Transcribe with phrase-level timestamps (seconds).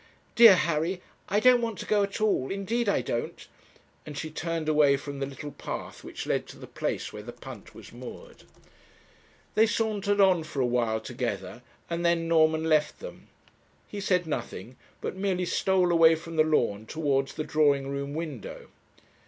[0.33, 0.99] Dear Harry,
[1.29, 3.47] I don't want to go at all, indeed I don't,'
[4.03, 7.31] and she turned away from the little path which led to the place where the
[7.31, 8.45] punt was moored.
[9.53, 13.27] They sauntered on for a while together, and then Norman left them.
[13.87, 18.69] He said nothing, but merely stole away from the lawn towards the drawing room window.